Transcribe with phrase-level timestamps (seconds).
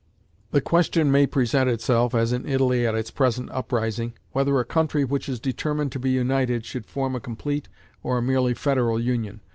[0.49, 5.03] The question may present itself (as in Italy at its present uprising) whether a country
[5.05, 7.69] which is determined to be united should form a complete
[8.01, 9.41] or a merely federal union.